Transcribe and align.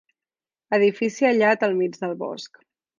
Edifici 0.79 1.29
aïllat 1.31 1.69
al 1.69 1.79
mig 1.83 2.03
del 2.05 2.21
bosc. 2.27 2.65